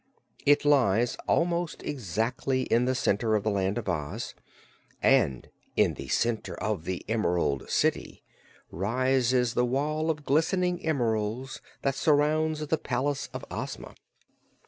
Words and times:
It 0.47 0.65
lies 0.65 1.15
almost 1.27 1.83
exactly 1.83 2.63
in 2.63 2.85
the 2.85 2.95
center 2.95 3.35
of 3.35 3.43
the 3.43 3.51
Land 3.51 3.77
of 3.77 3.87
Oz, 3.87 4.33
and 4.99 5.47
in 5.75 5.93
the 5.93 6.07
center 6.07 6.55
of 6.59 6.85
the 6.85 7.05
Emerald 7.07 7.69
City 7.69 8.23
rises 8.71 9.53
the 9.53 9.63
wall 9.63 10.09
of 10.09 10.25
glistening 10.25 10.83
emeralds 10.83 11.61
that 11.83 11.93
surrounds 11.93 12.65
the 12.65 12.79
palace 12.79 13.29
of 13.31 13.45
Ozma. 13.51 13.93